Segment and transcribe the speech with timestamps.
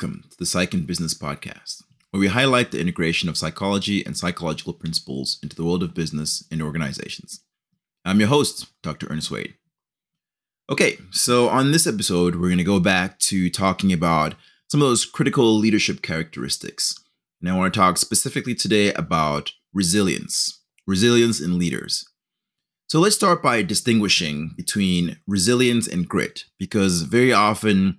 [0.00, 4.16] Welcome to the Psych in Business Podcast, where we highlight the integration of psychology and
[4.16, 7.40] psychological principles into the world of business and organizations.
[8.04, 9.08] I'm your host, Dr.
[9.10, 9.54] Ernest Wayde.
[10.70, 14.36] Okay, so on this episode, we're going to go back to talking about
[14.68, 16.94] some of those critical leadership characteristics.
[17.40, 22.08] And I want to talk specifically today about resilience, resilience in leaders.
[22.86, 27.98] So let's start by distinguishing between resilience and grit, because very often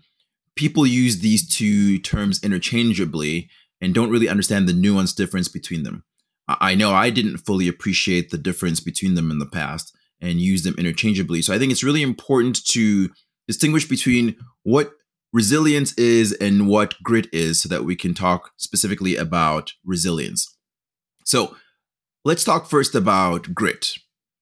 [0.59, 3.49] people use these two terms interchangeably
[3.79, 6.03] and don't really understand the nuanced difference between them.
[6.49, 10.63] I know I didn't fully appreciate the difference between them in the past and use
[10.63, 11.41] them interchangeably.
[11.41, 13.09] So I think it's really important to
[13.47, 14.91] distinguish between what
[15.31, 20.57] resilience is and what grit is so that we can talk specifically about resilience.
[21.23, 21.55] So
[22.25, 23.93] let's talk first about grit.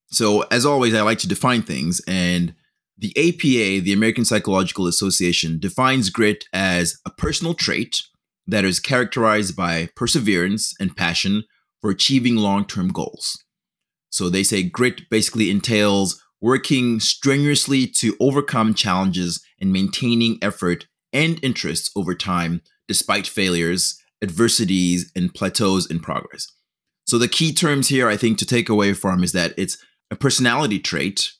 [0.09, 2.55] So, as always, I like to define things, and
[2.97, 8.01] the APA, the American Psychological Association, defines grit as a personal trait
[8.47, 11.43] that is characterized by perseverance and passion
[11.81, 13.43] for achieving long term goals.
[14.09, 21.43] So, they say grit basically entails working strenuously to overcome challenges and maintaining effort and
[21.43, 26.47] interests over time despite failures, adversities, and plateaus in progress.
[27.05, 29.77] So, the key terms here I think to take away from is that it's
[30.09, 31.33] a personality trait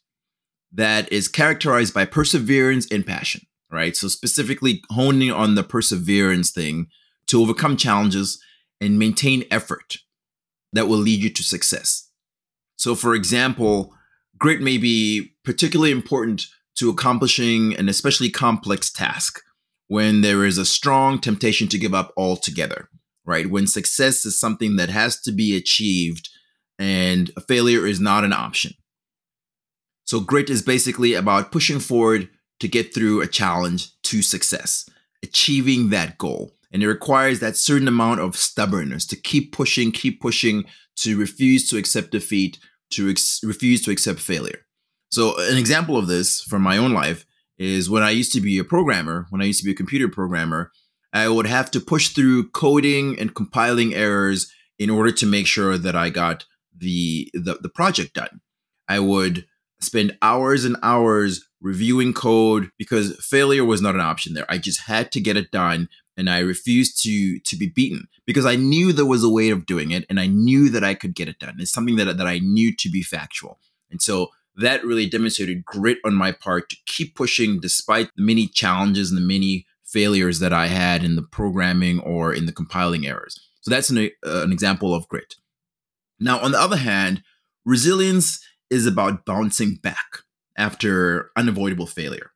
[0.77, 3.95] that is characterized by perseverance and passion, right?
[3.95, 6.87] So, specifically honing on the perseverance thing
[7.27, 8.41] to overcome challenges
[8.79, 9.97] and maintain effort
[10.73, 12.09] that will lead you to success.
[12.77, 13.93] So, for example,
[14.37, 19.41] grit may be particularly important to accomplishing an especially complex task
[19.87, 22.89] when there is a strong temptation to give up altogether,
[23.25, 23.49] right?
[23.49, 26.29] When success is something that has to be achieved
[26.77, 28.73] and failure is not an option.
[30.07, 32.29] So, grit is basically about pushing forward
[32.61, 34.89] to get through a challenge to success,
[35.21, 36.53] achieving that goal.
[36.71, 40.63] And it requires that certain amount of stubbornness to keep pushing, keep pushing,
[40.97, 42.57] to refuse to accept defeat,
[42.91, 44.65] to ex- refuse to accept failure.
[45.11, 47.25] So, an example of this from my own life
[47.57, 50.07] is when I used to be a programmer, when I used to be a computer
[50.07, 50.71] programmer,
[51.11, 55.77] I would have to push through coding and compiling errors in order to make sure
[55.77, 58.39] that I got the, the, the project done.
[58.87, 59.45] I would
[59.79, 64.45] spend hours and hours reviewing code because failure was not an option there.
[64.49, 68.45] I just had to get it done and I refused to to be beaten because
[68.45, 71.15] I knew there was a way of doing it and I knew that I could
[71.15, 71.55] get it done.
[71.59, 73.59] It's something that that I knew to be factual.
[73.89, 78.47] And so that really demonstrated grit on my part to keep pushing despite the many
[78.47, 83.05] challenges and the many failures that I had in the programming or in the compiling
[83.07, 83.39] errors.
[83.61, 85.35] So that's an, uh, an example of grit.
[86.19, 87.21] Now, on the other hand,
[87.65, 90.19] resilience is about bouncing back
[90.57, 92.31] after unavoidable failure.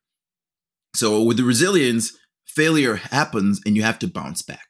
[0.94, 2.16] So, with the resilience,
[2.46, 4.66] failure happens and you have to bounce back.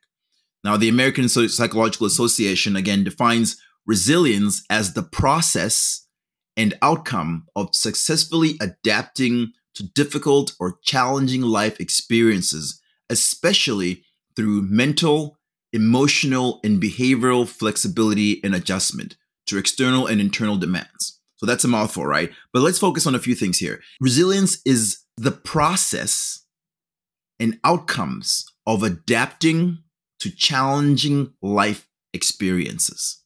[0.65, 6.07] Now, the American Psychological Association again defines resilience as the process
[6.57, 12.81] and outcome of successfully adapting to difficult or challenging life experiences,
[13.11, 14.05] especially
[14.37, 15.39] through mental,
[15.73, 21.21] emotional, and behavioral flexibility and adjustment to external and internal demands.
[21.43, 22.31] So that's a mouthful, right?
[22.53, 23.81] But let's focus on a few things here.
[24.01, 26.45] Resilience is the process
[27.41, 29.79] and outcomes of adapting
[30.21, 33.25] to challenging life experiences.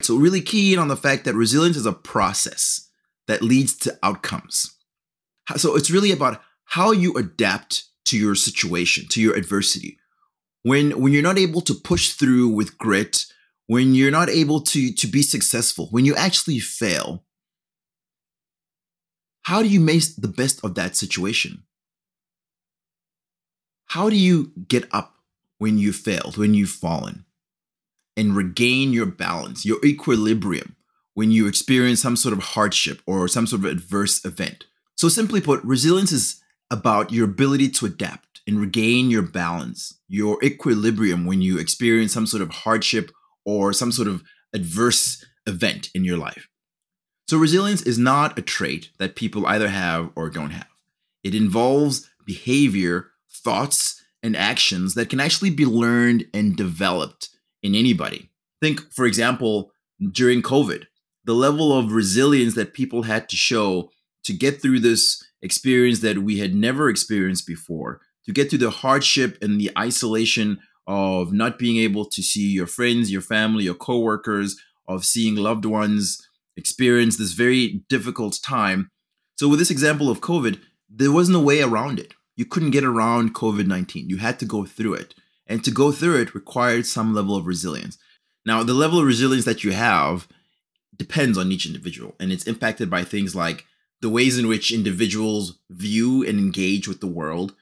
[0.00, 2.90] So, really key in on the fact that resilience is a process
[3.28, 4.76] that leads to outcomes.
[5.56, 9.98] So, it's really about how you adapt to your situation, to your adversity.
[10.64, 13.26] When, when you're not able to push through with grit,
[13.68, 17.24] when you're not able to, to be successful, when you actually fail,
[19.42, 21.64] how do you make the best of that situation?
[23.86, 25.16] How do you get up
[25.58, 27.24] when you failed, when you've fallen,
[28.16, 30.76] and regain your balance, your equilibrium
[31.14, 34.64] when you experience some sort of hardship or some sort of adverse event?
[34.96, 36.40] So, simply put, resilience is
[36.70, 42.26] about your ability to adapt and regain your balance, your equilibrium when you experience some
[42.26, 43.10] sort of hardship
[43.44, 44.22] or some sort of
[44.54, 46.48] adverse event in your life.
[47.32, 50.66] So, resilience is not a trait that people either have or don't have.
[51.24, 57.30] It involves behavior, thoughts, and actions that can actually be learned and developed
[57.62, 58.28] in anybody.
[58.60, 59.72] Think, for example,
[60.10, 60.84] during COVID,
[61.24, 63.90] the level of resilience that people had to show
[64.24, 68.68] to get through this experience that we had never experienced before, to get through the
[68.68, 73.74] hardship and the isolation of not being able to see your friends, your family, your
[73.74, 78.90] coworkers, of seeing loved ones experience this very difficult time.
[79.36, 82.14] So, with this example of COVID, there wasn't a way around it.
[82.34, 84.08] you couldn't get around COVID 19.
[84.08, 85.14] You had to go through it.
[85.46, 87.98] And to go through it required some level of resilience.
[88.46, 90.28] Now, the level of resilience that you have
[90.96, 93.66] depends on each individual, and it's impacted by things like
[94.00, 97.54] the ways in which individuals view and engage with the world,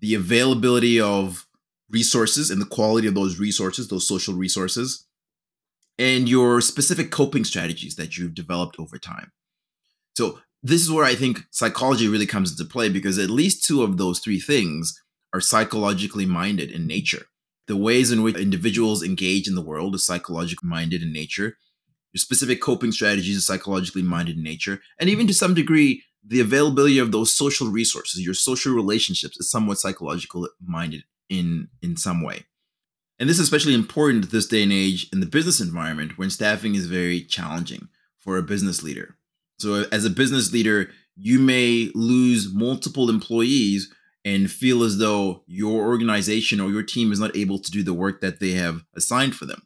[0.00, 1.46] the availability of
[1.90, 5.06] resources and the quality of those resources, those social resources,
[5.98, 9.32] and your specific coping strategies that you've developed over time.
[10.16, 13.84] So, this is where I think psychology really comes into play because at least two
[13.84, 15.00] of those three things
[15.32, 17.26] are psychologically minded in nature.
[17.68, 21.58] The ways in which individuals engage in the world is psychologically minded in nature.
[22.12, 24.80] Your specific coping strategies are psychologically minded in nature.
[24.98, 29.50] And even to some degree, the availability of those social resources, your social relationships, is
[29.50, 32.46] somewhat psychological minded in, in some way.
[33.18, 36.74] And this is especially important this day and age in the business environment when staffing
[36.74, 37.88] is very challenging
[38.18, 39.16] for a business leader.
[39.58, 43.92] So, as a business leader, you may lose multiple employees
[44.24, 47.94] and feel as though your organization or your team is not able to do the
[47.94, 49.62] work that they have assigned for them.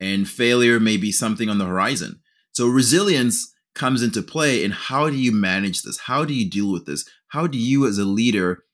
[0.00, 2.20] And failure may be something on the horizon.
[2.52, 4.64] So, resilience comes into play.
[4.64, 6.00] And how do you manage this?
[6.00, 7.08] How do you deal with this?
[7.28, 8.64] How do you, as a leader,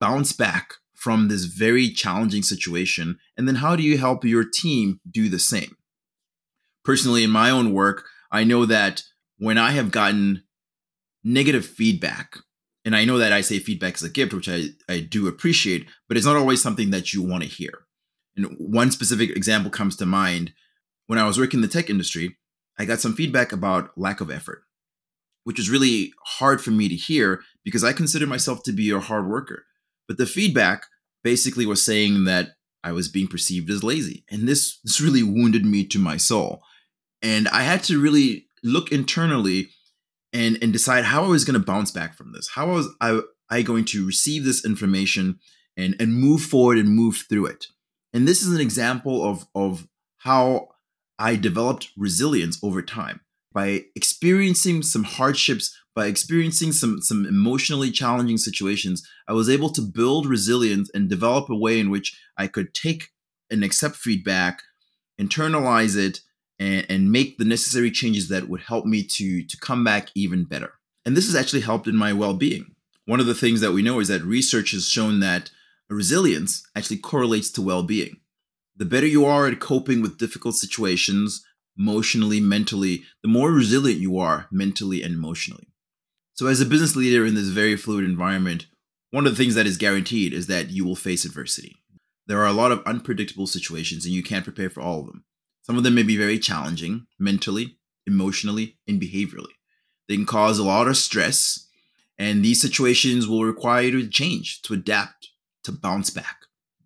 [0.00, 3.18] bounce back from this very challenging situation?
[3.36, 5.76] And then, how do you help your team do the same?
[6.84, 9.02] Personally, in my own work, I know that
[9.38, 10.44] when I have gotten
[11.24, 12.36] negative feedback,
[12.84, 15.86] and I know that I say feedback is a gift, which I, I do appreciate,
[16.08, 17.86] but it's not always something that you want to hear.
[18.36, 20.52] And one specific example comes to mind.
[21.06, 22.36] When I was working in the tech industry,
[22.78, 24.62] I got some feedback about lack of effort,
[25.44, 29.00] which was really hard for me to hear because I consider myself to be a
[29.00, 29.64] hard worker.
[30.10, 30.86] But the feedback
[31.22, 34.24] basically was saying that I was being perceived as lazy.
[34.28, 36.64] And this, this really wounded me to my soul.
[37.22, 39.68] And I had to really look internally
[40.32, 42.48] and and decide how I was going to bounce back from this.
[42.56, 45.38] How was I I going to receive this information
[45.76, 47.66] and and move forward and move through it.
[48.12, 49.86] And this is an example of of
[50.18, 50.70] how
[51.20, 53.20] I developed resilience over time
[53.52, 59.06] by experiencing some hardships, by experiencing some some emotionally challenging situations.
[59.28, 63.08] I was able to build resilience and develop a way in which I could take
[63.50, 64.62] and accept feedback,
[65.20, 66.20] internalize it,
[66.58, 70.44] and, and make the necessary changes that would help me to, to come back even
[70.44, 70.74] better.
[71.04, 72.74] And this has actually helped in my well being.
[73.06, 75.50] One of the things that we know is that research has shown that
[75.88, 78.20] resilience actually correlates to well being.
[78.76, 81.44] The better you are at coping with difficult situations,
[81.78, 85.68] emotionally, mentally, the more resilient you are mentally and emotionally.
[86.34, 88.66] So, as a business leader in this very fluid environment,
[89.10, 91.76] one of the things that is guaranteed is that you will face adversity.
[92.26, 95.24] There are a lot of unpredictable situations, and you can't prepare for all of them.
[95.62, 97.76] Some of them may be very challenging mentally,
[98.06, 99.52] emotionally, and behaviorally.
[100.08, 101.68] They can cause a lot of stress,
[102.18, 105.30] and these situations will require you to change, to adapt,
[105.64, 106.36] to bounce back.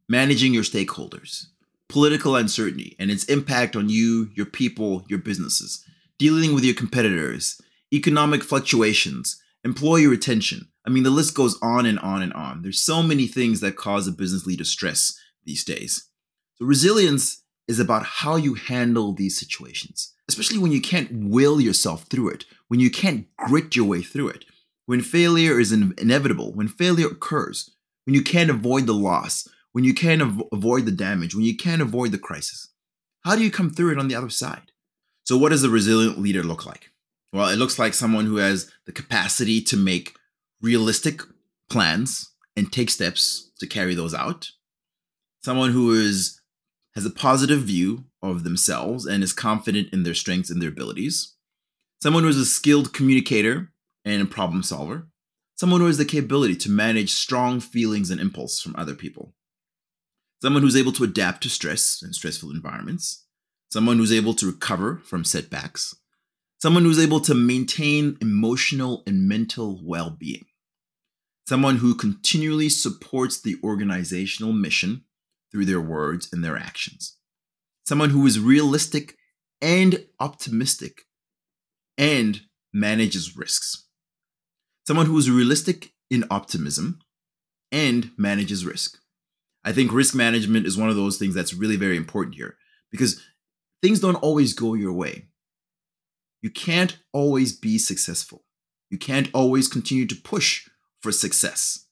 [0.09, 1.47] Managing your stakeholders,
[1.94, 5.85] political uncertainty and its impact on you, your people, your businesses,
[6.19, 7.61] dealing with your competitors,
[7.93, 10.67] economic fluctuations, employee retention.
[10.85, 12.62] I mean, the list goes on and on and on.
[12.62, 16.09] There's so many things that cause a business leader stress these days.
[16.57, 22.07] So, resilience is about how you handle these situations, especially when you can't will yourself
[22.11, 24.45] through it, when you can't grit your way through it,
[24.87, 27.71] when failure is inevitable, when failure occurs,
[28.04, 31.57] when you can't avoid the loss, when you can't av- avoid the damage, when you
[31.57, 32.69] can't avoid the crisis.
[33.25, 34.71] How do you come through it on the other side?
[35.25, 36.90] So, what does a resilient leader look like?
[37.33, 40.14] Well, it looks like someone who has the capacity to make
[40.62, 41.23] realistic
[41.69, 44.52] plans and take steps to carry those out.
[45.43, 46.40] Someone who is
[46.95, 51.35] has a positive view of themselves and is confident in their strengths and their abilities.
[52.00, 53.73] Someone who is a skilled communicator
[54.04, 55.09] and a problem solver.
[55.57, 59.35] Someone who has the capability to manage strong feelings and impulse from other people.
[60.45, 63.25] Someone who's able to adapt to stress and stressful environments.
[63.71, 65.97] Someone who's able to recover from setbacks.
[66.61, 70.45] Someone who's able to maintain emotional and mental well being.
[71.49, 75.05] Someone who continually supports the organizational mission
[75.51, 77.17] through their words and their actions.
[77.87, 79.17] Someone who is realistic
[79.63, 81.07] and optimistic
[81.97, 83.87] and manages risks.
[84.87, 86.99] Someone who is realistic in optimism
[87.73, 88.99] and manages risk.
[89.64, 92.56] I think risk management is one of those things that's really very important here
[92.90, 93.23] because
[93.83, 95.26] things don't always go your way.
[96.42, 98.44] You can't always be successful.
[98.90, 100.68] You can't always continue to push
[101.00, 101.87] for success.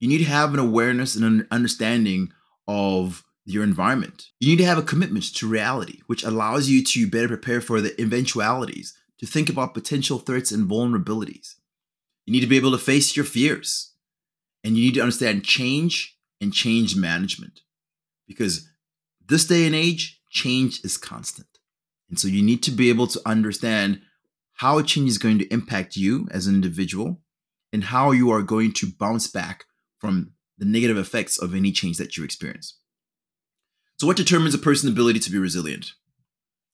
[0.00, 2.32] You need to have an awareness and an understanding
[2.66, 4.26] of your environment.
[4.40, 7.80] You need to have a commitment to reality, which allows you to better prepare for
[7.80, 11.54] the eventualities, to think about potential threats and vulnerabilities.
[12.26, 13.94] You need to be able to face your fears.
[14.62, 17.60] And you need to understand change and change management
[18.26, 18.68] because
[19.26, 21.48] this day and age, change is constant.
[22.08, 24.00] And so you need to be able to understand
[24.54, 27.20] how change is going to impact you as an individual
[27.72, 29.64] and how you are going to bounce back
[29.98, 32.78] from the negative effects of any change that you experience.
[33.98, 35.92] So, what determines a person's ability to be resilient?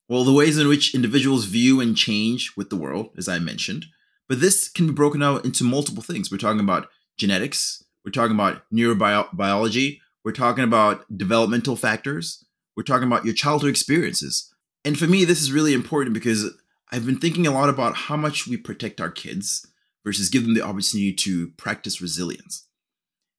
[0.08, 3.86] Well, the ways in which individuals view and change with the world, as I mentioned,
[4.28, 6.30] but this can be broken out into multiple things.
[6.30, 12.44] We're talking about genetics, we're talking about neurobiology, we're talking about developmental factors,
[12.76, 14.52] we're talking about your childhood experiences.
[14.84, 16.50] And for me, this is really important because
[16.92, 19.66] I've been thinking a lot about how much we protect our kids
[20.04, 22.66] versus give them the opportunity to practice resilience.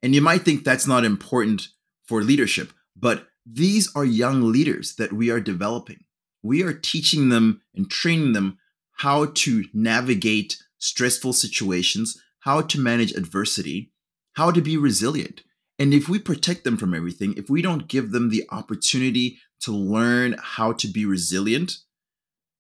[0.02, 1.70] And you might think that's not important
[2.04, 6.04] for leadership, but these are young leaders that we are developing.
[6.42, 8.58] We are teaching them and training them
[8.98, 13.92] how to navigate stressful situations, how to manage adversity,
[14.36, 15.42] how to be resilient.
[15.78, 19.72] And if we protect them from everything, if we don't give them the opportunity to
[19.72, 21.80] learn how to be resilient,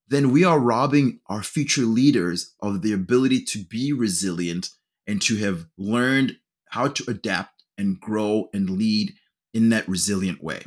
[0.07, 4.69] then we are robbing our future leaders of the ability to be resilient
[5.07, 6.37] and to have learned
[6.69, 9.13] how to adapt and grow and lead
[9.53, 10.63] in that resilient way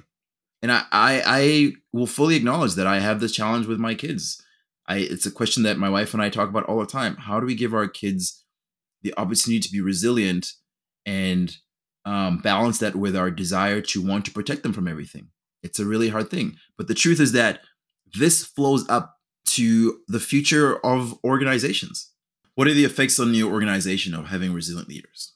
[0.63, 4.43] and I, I, I will fully acknowledge that I have this challenge with my kids.
[4.87, 7.17] I it's a question that my wife and I talk about all the time.
[7.17, 8.45] How do we give our kids
[9.03, 10.53] the opportunity to be resilient
[11.07, 11.57] and
[12.05, 15.29] um, balance that with our desire to want to protect them from everything?
[15.63, 16.57] It's a really hard thing.
[16.77, 17.61] But the truth is that
[18.19, 22.13] this flows up to the future of organizations.
[22.55, 25.35] What are the effects on your organization of having resilient leaders?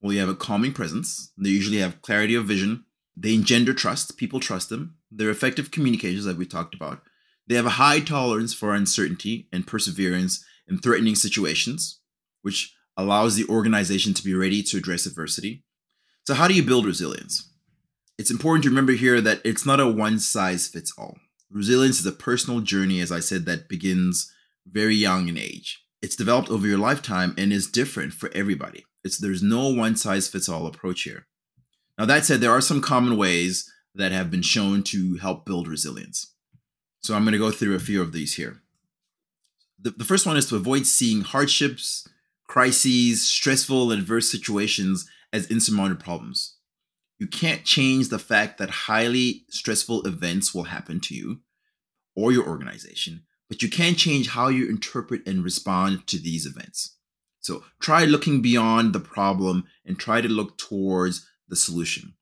[0.00, 1.32] Well, you have a calming presence.
[1.36, 2.84] They usually have clarity of vision,
[3.16, 4.16] they engender trust.
[4.16, 4.96] People trust them.
[5.10, 7.02] They're effective communicators, like we talked about.
[7.46, 12.00] They have a high tolerance for uncertainty and perseverance in threatening situations,
[12.42, 15.64] which allows the organization to be ready to address adversity.
[16.26, 17.50] So, how do you build resilience?
[18.18, 21.16] It's important to remember here that it's not a one size fits all.
[21.50, 24.32] Resilience is a personal journey, as I said, that begins
[24.66, 25.84] very young in age.
[26.02, 28.84] It's developed over your lifetime and is different for everybody.
[29.02, 31.26] It's there's no one size fits all approach here.
[31.98, 35.66] Now, that said, there are some common ways that have been shown to help build
[35.68, 36.34] resilience.
[37.00, 38.62] So I'm going to go through a few of these here.
[39.78, 42.06] The, the first one is to avoid seeing hardships,
[42.50, 46.56] crises, stressful, adverse situations as insurmountable problems.
[47.20, 51.42] You can't change the fact that highly stressful events will happen to you
[52.16, 56.96] or your organization, but you can change how you interpret and respond to these events.
[57.38, 62.14] So try looking beyond the problem and try to look towards the solution.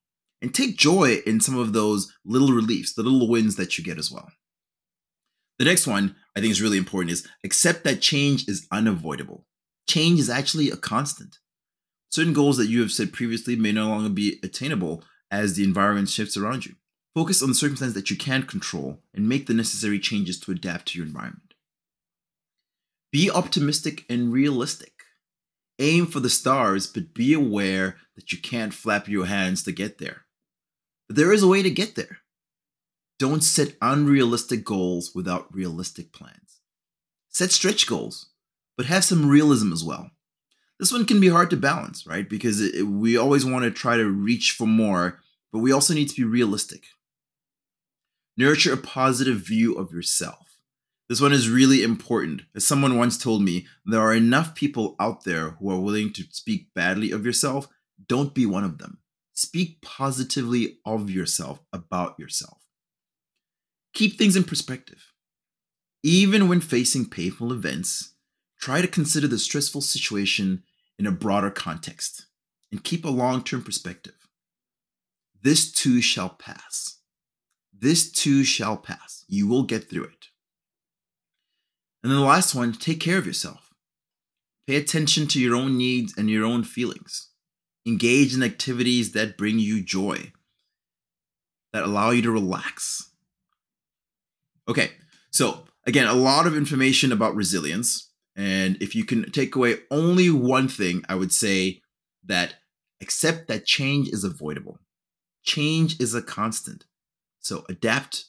[0.43, 3.97] And take joy in some of those little reliefs, the little wins that you get
[3.97, 4.31] as well.
[5.59, 9.47] The next one I think is really important is accept that change is unavoidable.
[9.89, 11.39] Change is actually a constant.
[12.11, 16.09] Certain goals that you have said previously may no longer be attainable as the environment
[16.09, 16.75] shifts around you.
[17.15, 20.89] Focus on the circumstances that you can control and make the necessary changes to adapt
[20.89, 21.55] to your environment.
[23.11, 24.93] Be optimistic and realistic
[25.79, 29.99] aim for the stars, but be aware that you can't flap your hands to get
[29.99, 30.25] there.
[31.07, 32.19] But there is a way to get there.
[33.19, 36.61] Don't set unrealistic goals without realistic plans.
[37.29, 38.31] Set stretch goals,
[38.79, 40.13] but have some realism as well.
[40.79, 42.31] This one can be hard to balance, right?
[42.31, 45.21] Because it, we always want to try to reach for more,
[45.53, 46.85] but we also need to be realistic.
[48.37, 50.61] Nurture a positive view of yourself.
[51.09, 52.43] This one is really important.
[52.55, 56.23] As someone once told me, there are enough people out there who are willing to
[56.31, 57.67] speak badly of yourself.
[58.07, 58.99] Don't be one of them.
[59.35, 62.59] Speak positively of yourself, about yourself.
[63.93, 65.13] Keep things in perspective.
[66.05, 68.15] Even when facing painful events,
[68.59, 70.63] try to consider the stressful situation
[70.99, 72.27] in a broader context
[72.71, 74.15] and keep a long term perspective.
[75.43, 76.99] This too shall pass.
[77.73, 79.25] This too shall pass.
[79.29, 80.27] You will get through it.
[82.03, 83.73] And then the last one, take care of yourself.
[84.67, 87.31] Pay attention to your own needs and your own feelings.
[87.87, 90.33] Engage in activities that bring you joy,
[91.73, 93.11] that allow you to relax.
[94.69, 94.91] Okay,
[95.31, 98.08] so again, a lot of information about resilience.
[98.39, 101.83] And if you can take away only one thing, I would say
[102.25, 102.55] that
[103.03, 104.79] accept that change is avoidable.
[105.43, 106.85] Change is a constant.
[107.41, 108.27] So adapt,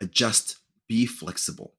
[0.00, 1.74] adjust, be flexible.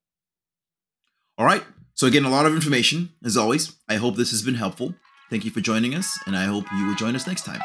[1.38, 1.64] All right.
[1.94, 3.76] So, again, a lot of information as always.
[3.88, 4.94] I hope this has been helpful.
[5.30, 7.62] Thank you for joining us, and I hope you will join us next time.